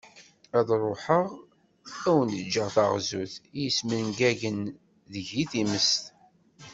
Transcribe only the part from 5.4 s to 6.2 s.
timest.